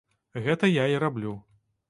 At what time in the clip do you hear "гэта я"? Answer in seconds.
0.47-0.87